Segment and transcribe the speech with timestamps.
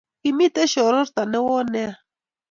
[0.21, 1.93] kimiten shororto newon nea